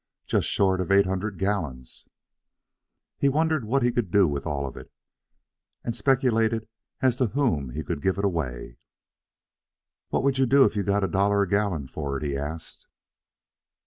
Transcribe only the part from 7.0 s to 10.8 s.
as to whom he could give it away. "What would you do if